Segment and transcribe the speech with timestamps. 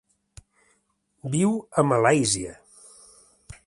[1.35, 1.53] Viu
[1.83, 2.59] a Malàisia.